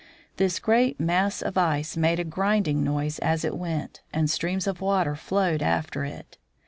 [0.37, 4.81] This great mass of ice made a grinding noise as it went, and streams of
[4.81, 6.39] water flowed after it.